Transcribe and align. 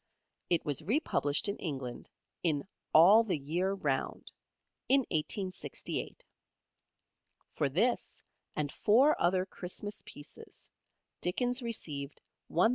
It 0.49 0.65
was 0.65 0.81
republished 0.81 1.47
in 1.47 1.57
England 1.57 2.09
in 2.41 2.67
"All 2.91 3.23
the 3.23 3.37
Year 3.37 3.73
Round" 3.73 4.31
in 4.89 5.01
1868. 5.01 6.23
For 7.53 7.69
this 7.69 8.23
and 8.55 8.71
four 8.71 9.15
other 9.21 9.45
Christmas 9.45 10.01
pieces 10.03 10.71
Dickens 11.21 11.61
received 11.61 12.19
£1,000. 12.49 12.69